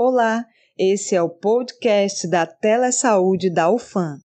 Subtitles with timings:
[0.00, 0.46] Olá,
[0.78, 4.20] esse é o podcast da Telesaúde da UFAM.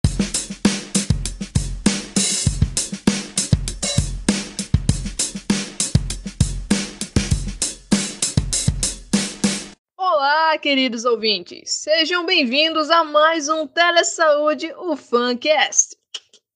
[9.98, 11.72] Olá, queridos ouvintes!
[11.72, 15.98] Sejam bem-vindos a mais um Telesaúde UFANcast.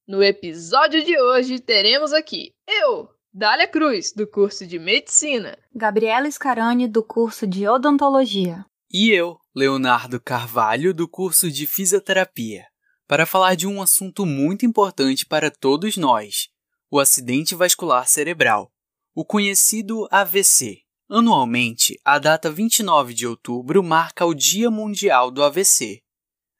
[0.07, 6.87] No episódio de hoje teremos aqui eu, Dália Cruz, do curso de Medicina, Gabriela Scarani,
[6.87, 12.65] do curso de Odontologia, e eu, Leonardo Carvalho, do curso de Fisioterapia,
[13.05, 16.47] para falar de um assunto muito importante para todos nós:
[16.89, 18.71] o acidente vascular cerebral,
[19.13, 20.83] o conhecido AVC.
[21.09, 26.01] Anualmente, a data 29 de outubro marca o Dia Mundial do AVC.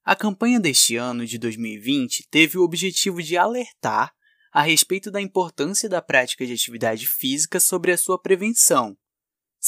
[0.04, 4.14] A campanha deste ano de 2020 teve o objetivo de alertar
[4.52, 8.98] a respeito da importância da prática de atividade física sobre a sua prevenção,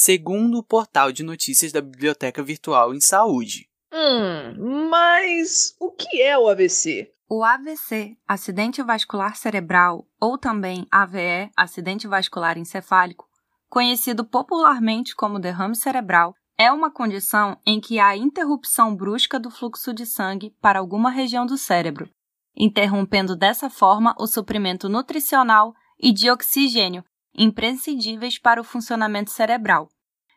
[0.00, 3.68] segundo o portal de notícias da Biblioteca Virtual em Saúde.
[3.92, 7.12] Hum, mas o que é o AVC?
[7.28, 13.28] O AVC, acidente vascular cerebral, ou também AVE, acidente vascular encefálico,
[13.68, 19.92] conhecido popularmente como derrame cerebral, é uma condição em que há interrupção brusca do fluxo
[19.92, 22.08] de sangue para alguma região do cérebro,
[22.56, 27.04] interrompendo dessa forma o suprimento nutricional e de oxigênio
[27.42, 29.88] imprescindíveis para o funcionamento cerebral.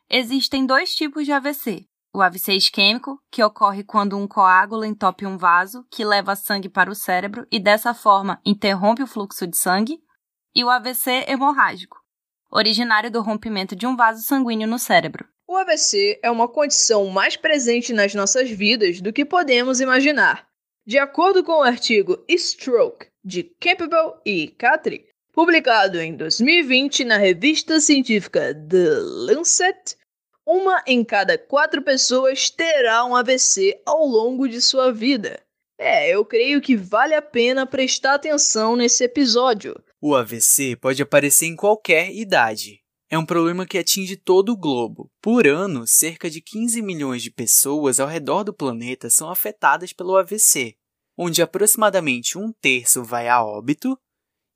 [0.10, 5.38] Existem dois tipos de AVC: o AVC isquêmico, que ocorre quando um coágulo entope um
[5.38, 10.00] vaso que leva sangue para o cérebro e dessa forma interrompe o fluxo de sangue,
[10.56, 11.98] e o AVC hemorrágico,
[12.50, 15.28] originário do rompimento de um vaso sanguíneo no cérebro.
[15.46, 20.48] O AVC é uma condição mais presente nas nossas vidas do que podemos imaginar.
[20.86, 27.80] De acordo com o artigo Stroke de Campbell e Catry, publicado em 2020 na revista
[27.80, 29.98] científica The Lancet,
[30.46, 35.42] uma em cada quatro pessoas terá um AVC ao longo de sua vida.
[35.80, 39.76] É, eu creio que vale a pena prestar atenção nesse episódio.
[40.00, 42.82] O AVC pode aparecer em qualquer idade.
[43.10, 45.10] É um problema que atinge todo o globo.
[45.22, 50.16] Por ano, cerca de 15 milhões de pessoas ao redor do planeta são afetadas pelo
[50.16, 50.76] AVC,
[51.18, 53.98] onde aproximadamente um terço vai a óbito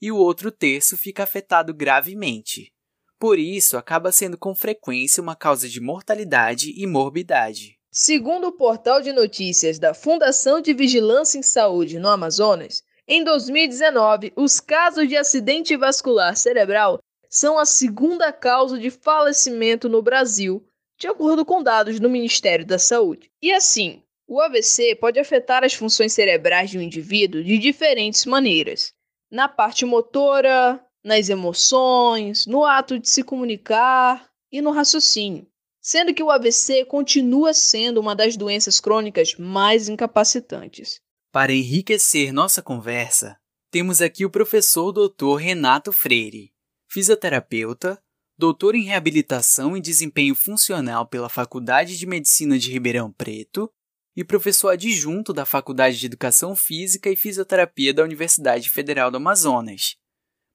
[0.01, 2.71] e o outro terço fica afetado gravemente.
[3.19, 7.77] Por isso, acaba sendo com frequência uma causa de mortalidade e morbidade.
[7.91, 14.33] Segundo o portal de notícias da Fundação de Vigilância em Saúde no Amazonas, em 2019,
[14.35, 16.99] os casos de acidente vascular cerebral
[17.29, 20.63] são a segunda causa de falecimento no Brasil,
[20.99, 23.31] de acordo com dados do Ministério da Saúde.
[23.41, 28.93] E assim, o AVC pode afetar as funções cerebrais de um indivíduo de diferentes maneiras.
[29.31, 35.47] Na parte motora, nas emoções, no ato de se comunicar e no raciocínio,
[35.81, 41.01] sendo que o AVC continua sendo uma das doenças crônicas mais incapacitantes.
[41.31, 43.37] Para enriquecer nossa conversa,
[43.69, 45.35] temos aqui o professor Dr.
[45.37, 46.53] Renato Freire,
[46.89, 48.01] fisioterapeuta,
[48.37, 53.69] doutor em reabilitação e desempenho funcional pela Faculdade de Medicina de Ribeirão Preto
[54.17, 59.95] e professor adjunto da Faculdade de Educação Física e Fisioterapia da Universidade Federal do Amazonas.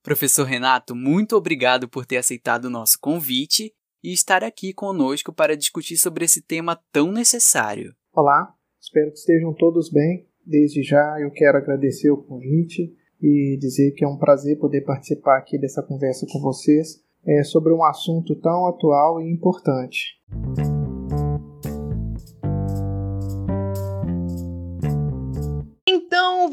[0.03, 5.57] Professor Renato, muito obrigado por ter aceitado o nosso convite e estar aqui conosco para
[5.57, 7.95] discutir sobre esse tema tão necessário.
[8.13, 10.27] Olá, espero que estejam todos bem.
[10.45, 15.39] Desde já eu quero agradecer o convite e dizer que é um prazer poder participar
[15.39, 20.21] aqui dessa conversa com vocês é, sobre um assunto tão atual e importante.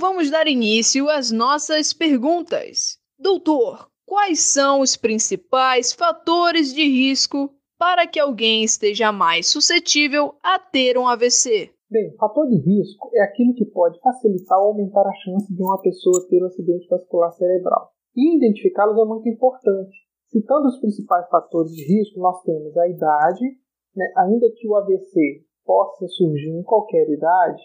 [0.09, 2.97] Vamos dar início às nossas perguntas.
[3.19, 10.57] Doutor, quais são os principais fatores de risco para que alguém esteja mais suscetível a
[10.57, 11.69] ter um AVC?
[11.91, 15.79] Bem, fator de risco é aquilo que pode facilitar ou aumentar a chance de uma
[15.79, 17.91] pessoa ter um acidente vascular cerebral.
[18.17, 19.95] E identificá-los é muito importante.
[20.25, 23.45] Citando os principais fatores de risco, nós temos a idade,
[23.95, 24.11] né?
[24.17, 27.61] ainda que o AVC possa surgir em qualquer idade,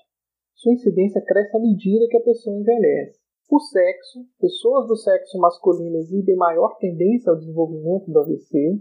[0.54, 3.18] sua incidência cresce à medida que a pessoa envelhece.
[3.50, 8.80] O sexo, pessoas do sexo masculino exibem maior tendência ao desenvolvimento do AVC.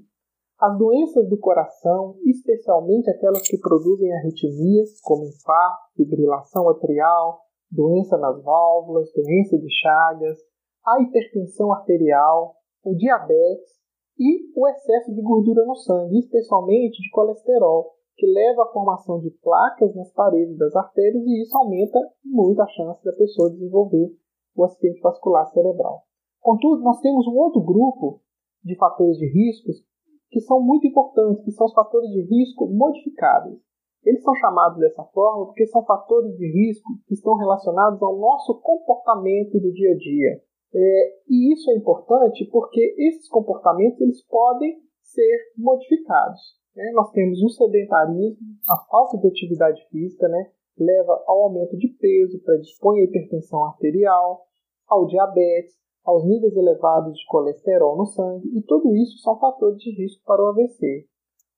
[0.59, 8.41] As doenças do coração, especialmente aquelas que produzem arritmias, como infarto, fibrilação atrial, doença nas
[8.41, 10.39] válvulas, doença de Chagas,
[10.85, 13.73] a hipertensão arterial, o diabetes
[14.17, 19.31] e o excesso de gordura no sangue, especialmente de colesterol, que leva à formação de
[19.42, 24.15] placas nas paredes das artérias e isso aumenta muito a chance da pessoa desenvolver
[24.56, 26.04] o acidente vascular cerebral.
[26.39, 28.21] Contudo, nós temos um outro grupo
[28.63, 29.83] de fatores de riscos
[30.30, 33.60] que são muito importantes, que são os fatores de risco modificáveis.
[34.04, 38.59] Eles são chamados dessa forma porque são fatores de risco que estão relacionados ao nosso
[38.59, 40.42] comportamento do dia a dia.
[40.75, 46.62] É, e isso é importante porque esses comportamentos eles podem ser modificados.
[46.75, 46.91] Né?
[46.93, 48.37] Nós temos o sedentarismo,
[48.67, 50.51] a falta de atividade física, né?
[50.77, 54.47] leva ao aumento de peso, predispõe à hipertensão arterial,
[54.87, 59.91] ao diabetes, aos níveis elevados de colesterol no sangue, e tudo isso são fatores de
[59.95, 61.05] risco para o AVC.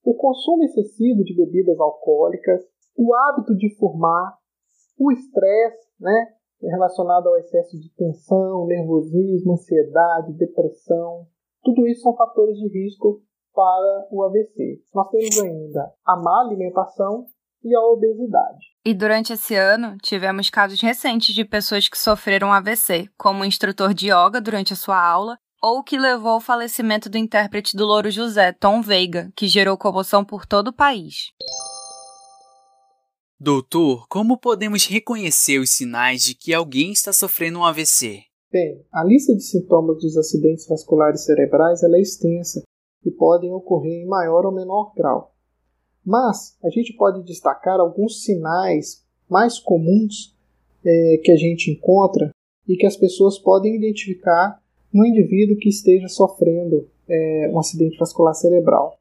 [0.03, 2.61] O consumo excessivo de bebidas alcoólicas,
[2.95, 4.37] o hábito de fumar,
[4.99, 11.25] o estresse, né, relacionado ao excesso de tensão, nervosismo, ansiedade, depressão,
[11.63, 13.23] tudo isso são fatores de risco
[13.55, 14.81] para o AVC.
[14.93, 17.25] Nós temos ainda a má alimentação
[17.63, 18.75] e a obesidade.
[18.85, 23.93] E durante esse ano, tivemos casos recentes de pessoas que sofreram AVC, como o instrutor
[23.93, 28.11] de yoga durante a sua aula, ou que levou ao falecimento do intérprete do Louro
[28.11, 31.31] José, Tom Veiga, que gerou comoção por todo o país.
[33.39, 38.23] Doutor, como podemos reconhecer os sinais de que alguém está sofrendo um AVC?
[38.51, 42.61] Bem, a lista de sintomas dos acidentes vasculares cerebrais é extensa
[43.05, 45.33] e podem ocorrer em maior ou menor grau.
[46.03, 50.35] Mas a gente pode destacar alguns sinais mais comuns
[50.83, 52.31] é, que a gente encontra
[52.67, 54.61] e que as pessoas podem identificar
[54.91, 58.97] no indivíduo que esteja sofrendo é, um acidente vascular cerebral.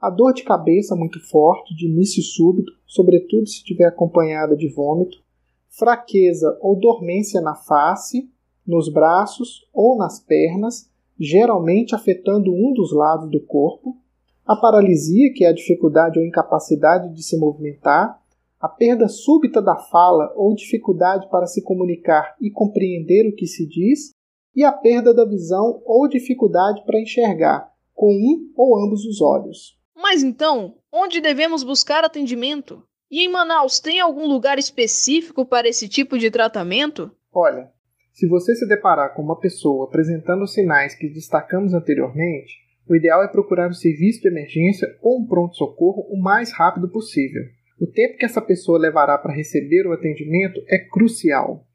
[0.00, 5.22] A dor de cabeça muito forte, de início súbito, sobretudo se estiver acompanhada de vômito,
[5.68, 8.28] fraqueza ou dormência na face,
[8.66, 10.90] nos braços ou nas pernas,
[11.22, 13.96] geralmente afetando um dos lados do corpo,
[14.44, 18.20] a paralisia, que é a dificuldade ou incapacidade de se movimentar,
[18.60, 23.66] a perda súbita da fala ou dificuldade para se comunicar e compreender o que se
[23.66, 24.12] diz,
[24.54, 29.78] e a perda da visão ou dificuldade para enxergar, com um ou ambos os olhos.
[29.94, 32.82] Mas então, onde devemos buscar atendimento?
[33.10, 37.10] E em Manaus tem algum lugar específico para esse tipo de tratamento?
[37.32, 37.71] Olha,
[38.12, 43.22] se você se deparar com uma pessoa apresentando os sinais que destacamos anteriormente, o ideal
[43.22, 47.42] é procurar o serviço de emergência ou um pronto-socorro o mais rápido possível.
[47.80, 51.66] O tempo que essa pessoa levará para receber o atendimento é crucial.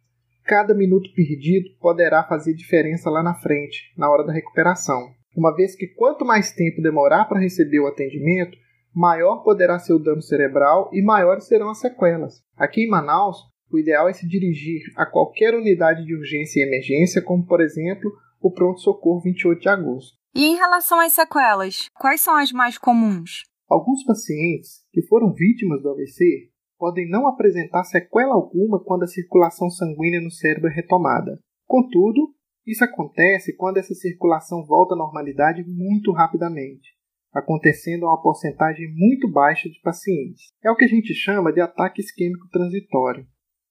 [0.44, 5.76] Cada minuto perdido poderá fazer diferença lá na frente, na hora da recuperação, uma vez
[5.76, 8.58] que quanto mais tempo demorar para receber o atendimento,
[8.94, 12.42] maior poderá ser o dano cerebral e maiores serão as sequelas.
[12.56, 13.38] Aqui em Manaus,
[13.72, 18.12] o ideal é se dirigir a qualquer unidade de urgência e emergência, como por exemplo
[18.42, 20.18] o Pronto Socorro 28 de agosto.
[20.34, 23.44] E em relação às sequelas, quais são as mais comuns?
[23.68, 29.70] Alguns pacientes que foram vítimas do AVC podem não apresentar sequela alguma quando a circulação
[29.70, 31.40] sanguínea no cérebro é retomada.
[31.66, 32.34] Contudo,
[32.66, 36.90] isso acontece quando essa circulação volta à normalidade muito rapidamente,
[37.34, 40.48] acontecendo a uma porcentagem muito baixa de pacientes.
[40.64, 43.26] É o que a gente chama de ataque isquêmico transitório.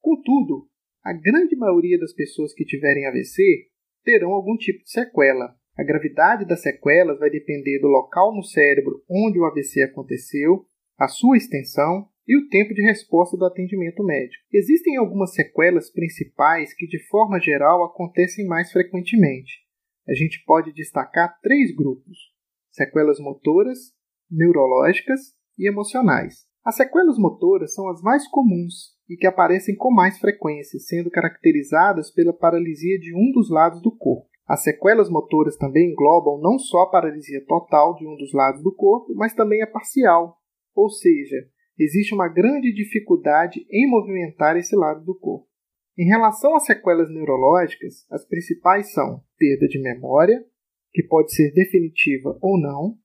[0.07, 0.69] Contudo,
[1.03, 3.43] a grande maioria das pessoas que tiverem AVC
[4.05, 9.03] terão algum tipo de sequela, a gravidade das sequelas vai depender do local no cérebro
[9.11, 10.65] onde o AVC aconteceu,
[10.97, 14.45] a sua extensão e o tempo de resposta do atendimento médico.
[14.53, 19.55] Existem algumas sequelas principais que, de forma geral, acontecem mais frequentemente.
[20.09, 22.17] A gente pode destacar três grupos:
[22.71, 23.93] sequelas motoras,
[24.31, 26.47] neurológicas e emocionais.
[26.67, 32.11] As sequelas motoras são as mais comuns e que aparecem com mais frequência, sendo caracterizadas
[32.11, 34.29] pela paralisia de um dos lados do corpo.
[34.49, 38.75] As sequelas motoras também englobam não só a paralisia total de um dos lados do
[38.75, 40.39] corpo, mas também a parcial,
[40.75, 41.37] ou seja,
[41.79, 45.47] existe uma grande dificuldade em movimentar esse lado do corpo.
[45.97, 50.45] Em relação às sequelas neurológicas, as principais são perda de memória,
[50.93, 52.99] que pode ser definitiva ou não,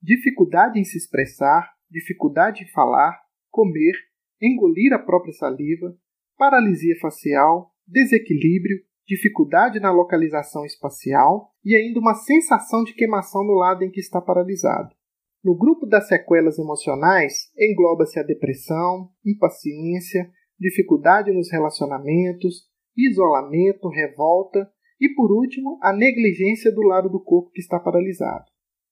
[0.00, 3.18] dificuldade em se expressar, dificuldade em falar,
[3.50, 3.92] comer,
[4.40, 5.96] engolir a própria saliva,
[6.36, 13.82] paralisia facial, desequilíbrio, dificuldade na localização espacial e ainda uma sensação de queimação no lado
[13.82, 14.94] em que está paralisado.
[15.42, 25.08] No grupo das sequelas emocionais, engloba-se a depressão, impaciência, dificuldade nos relacionamentos, isolamento, revolta e,
[25.14, 28.44] por último, a negligência do lado do corpo que está paralisado.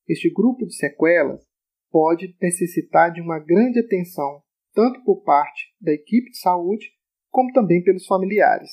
[0.08, 1.44] Este grupo de sequelas
[1.90, 4.42] pode necessitar de uma grande atenção,
[4.74, 6.86] tanto por parte da equipe de saúde
[7.30, 8.70] como também pelos familiares.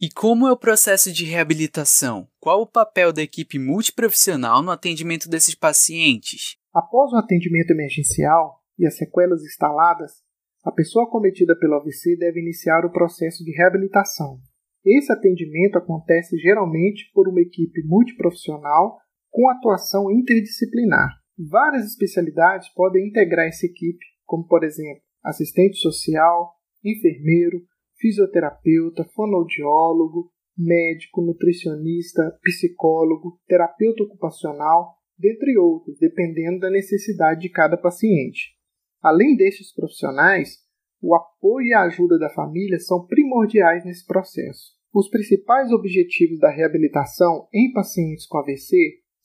[0.00, 2.28] E como é o processo de reabilitação?
[2.38, 6.56] Qual o papel da equipe multiprofissional no atendimento desses pacientes?
[6.72, 10.22] Após o atendimento emergencial e as sequelas instaladas,
[10.64, 14.38] a pessoa acometida pelo AVC deve iniciar o processo de reabilitação.
[14.86, 18.98] Esse atendimento acontece geralmente por uma equipe multiprofissional
[19.30, 21.10] com atuação interdisciplinar.
[21.38, 26.54] Várias especialidades podem integrar essa equipe, como por exemplo, assistente social,
[26.84, 27.62] enfermeiro,
[27.96, 38.56] fisioterapeuta, fonoaudiólogo, médico, nutricionista, psicólogo, terapeuta ocupacional, dentre outros, dependendo da necessidade de cada paciente.
[39.00, 40.58] Além destes profissionais,
[41.00, 44.76] o apoio e a ajuda da família são primordiais nesse processo.
[44.92, 48.74] Os principais objetivos da reabilitação em pacientes com AVC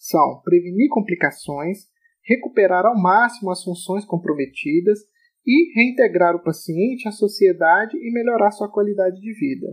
[0.03, 1.85] são prevenir complicações,
[2.25, 4.99] recuperar ao máximo as funções comprometidas
[5.45, 9.67] e reintegrar o paciente à sociedade e melhorar sua qualidade de vida.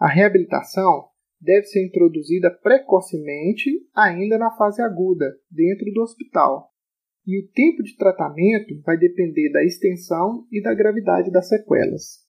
[0.00, 1.04] A reabilitação
[1.40, 6.68] deve ser introduzida precocemente, ainda na fase aguda, dentro do hospital.
[7.24, 12.26] E o tempo de tratamento vai depender da extensão e da gravidade das sequelas.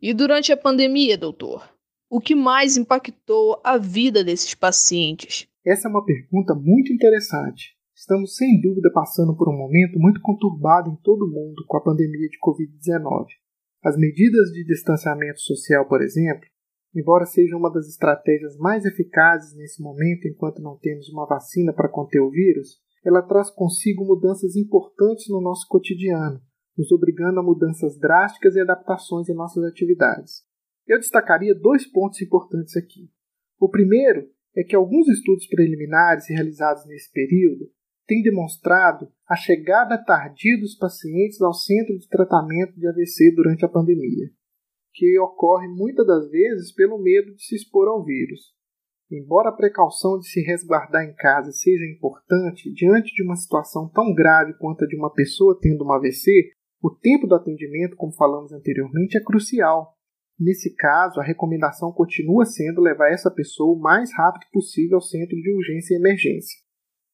[0.00, 1.62] E durante a pandemia, doutor,
[2.12, 5.48] o que mais impactou a vida desses pacientes?
[5.64, 7.74] Essa é uma pergunta muito interessante.
[7.96, 11.82] Estamos sem dúvida passando por um momento muito conturbado em todo o mundo com a
[11.82, 13.28] pandemia de Covid-19.
[13.82, 16.44] As medidas de distanciamento social, por exemplo,
[16.94, 21.88] embora sejam uma das estratégias mais eficazes nesse momento enquanto não temos uma vacina para
[21.88, 26.42] conter o vírus, ela traz consigo mudanças importantes no nosso cotidiano,
[26.76, 30.51] nos obrigando a mudanças drásticas e adaptações em nossas atividades.
[30.86, 33.10] Eu destacaria dois pontos importantes aqui.
[33.58, 37.70] O primeiro é que alguns estudos preliminares realizados nesse período
[38.06, 43.68] têm demonstrado a chegada tardia dos pacientes ao centro de tratamento de AVC durante a
[43.68, 44.30] pandemia,
[44.92, 48.52] que ocorre muitas das vezes pelo medo de se expor ao vírus.
[49.10, 54.12] Embora a precaução de se resguardar em casa seja importante, diante de uma situação tão
[54.14, 58.52] grave quanto a de uma pessoa tendo um AVC, o tempo do atendimento, como falamos
[58.52, 59.94] anteriormente, é crucial.
[60.42, 65.36] Nesse caso, a recomendação continua sendo levar essa pessoa o mais rápido possível ao centro
[65.36, 66.58] de urgência e emergência.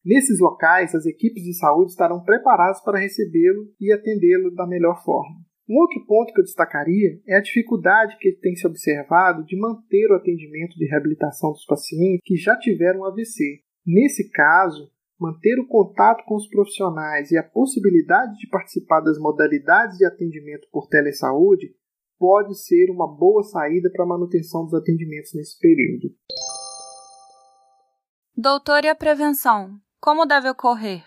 [0.02, 5.36] Nesses locais, as equipes de saúde estarão preparadas para recebê-lo e atendê-lo da melhor forma.
[5.68, 10.10] Um outro ponto que eu destacaria é a dificuldade que tem se observado de manter
[10.10, 13.60] o atendimento de reabilitação dos pacientes que já tiveram AVC.
[13.86, 19.98] Nesse caso, manter o contato com os profissionais e a possibilidade de participar das modalidades
[19.98, 21.76] de atendimento por telesaúde
[22.18, 26.14] pode ser uma boa saída para a manutenção dos atendimentos nesse período.
[28.36, 29.78] Doutor, e a prevenção?
[30.00, 31.04] Como deve ocorrer?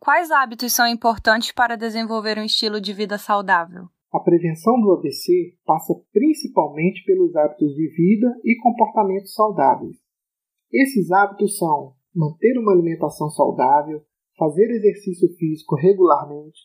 [0.00, 3.88] Quais hábitos são importantes para desenvolver um estilo de vida saudável?
[4.12, 9.96] A prevenção do AVC passa principalmente pelos hábitos de vida e comportamentos saudáveis.
[10.72, 14.02] Esses hábitos são manter uma alimentação saudável,
[14.38, 16.58] fazer exercício físico regularmente,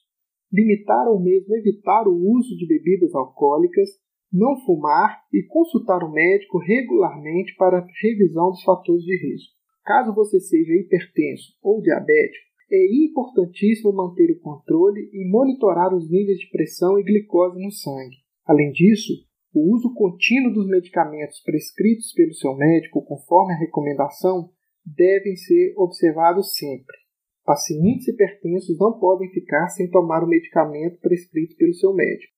[0.53, 3.89] limitar ou mesmo evitar o uso de bebidas alcoólicas,
[4.31, 9.51] não fumar e consultar o médico regularmente para revisão dos fatores de risco.
[9.83, 16.39] Caso você seja hipertenso ou diabético, é importantíssimo manter o controle e monitorar os níveis
[16.39, 18.17] de pressão e glicose no sangue.
[18.45, 19.13] Além disso,
[19.53, 24.49] o uso contínuo dos medicamentos prescritos pelo seu médico conforme a recomendação
[24.85, 27.02] devem ser observados sempre.
[27.45, 32.31] Pacientes hipertensos não podem ficar sem tomar o medicamento prescrito pelo seu médico.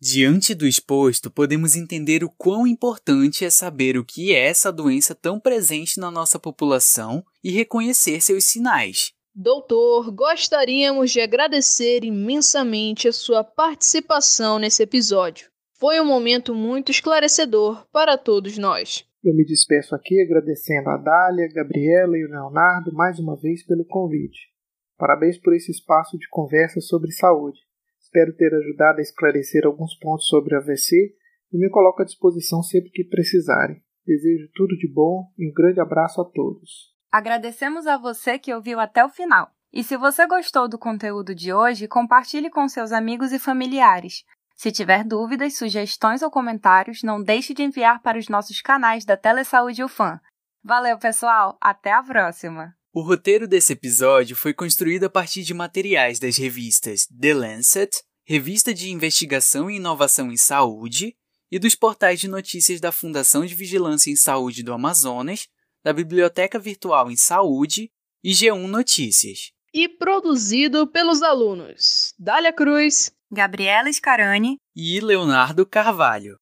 [0.00, 5.14] Diante do exposto, podemos entender o quão importante é saber o que é essa doença
[5.14, 9.12] tão presente na nossa população e reconhecer seus sinais.
[9.32, 15.50] Doutor, gostaríamos de agradecer imensamente a sua participação nesse episódio.
[15.78, 19.04] Foi um momento muito esclarecedor para todos nós.
[19.26, 23.84] Eu me despeço aqui agradecendo a Dália, Gabriela e o Leonardo mais uma vez pelo
[23.84, 24.52] convite.
[24.96, 27.58] Parabéns por esse espaço de conversa sobre saúde.
[28.00, 31.12] Espero ter ajudado a esclarecer alguns pontos sobre AVC
[31.52, 33.82] e me coloco à disposição sempre que precisarem.
[34.06, 36.94] Desejo tudo de bom e um grande abraço a todos.
[37.10, 39.50] Agradecemos a você que ouviu até o final.
[39.72, 44.22] E se você gostou do conteúdo de hoje, compartilhe com seus amigos e familiares.
[44.56, 49.14] Se tiver dúvidas, sugestões ou comentários, não deixe de enviar para os nossos canais da
[49.14, 50.18] Telesaúde UFAM.
[50.64, 51.58] Valeu, pessoal!
[51.60, 52.74] Até a próxima!
[52.90, 57.90] O roteiro desse episódio foi construído a partir de materiais das revistas The Lancet,
[58.24, 61.14] Revista de Investigação e Inovação em Saúde,
[61.52, 65.46] e dos portais de notícias da Fundação de Vigilância em Saúde do Amazonas,
[65.84, 67.92] da Biblioteca Virtual em Saúde
[68.24, 69.52] e G1 Notícias.
[69.78, 76.38] E produzido pelos alunos Dália Cruz, Gabriela Scarani e Leonardo Carvalho.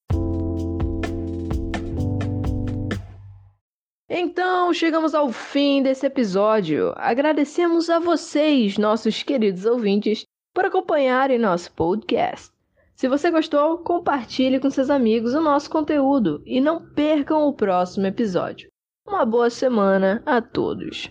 [4.08, 6.92] Então, chegamos ao fim desse episódio.
[6.94, 10.24] Agradecemos a vocês, nossos queridos ouvintes,
[10.54, 12.52] por acompanharem nosso podcast.
[12.94, 18.06] Se você gostou, compartilhe com seus amigos o nosso conteúdo e não percam o próximo
[18.06, 18.68] episódio.
[19.04, 21.10] Uma boa semana a todos.